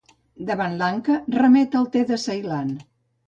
[0.45, 2.73] Davant Lanka remet al te de Ceilan.